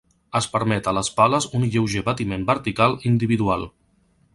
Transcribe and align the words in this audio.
Es 0.37 0.45
permet 0.53 0.89
a 0.91 0.93
les 0.99 1.11
pales 1.19 1.47
un 1.59 1.67
lleuger 1.75 2.03
batiment 2.09 2.49
vertical 2.51 3.01
individual. 3.15 3.73